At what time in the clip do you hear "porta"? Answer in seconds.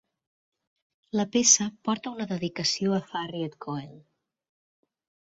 1.89-2.13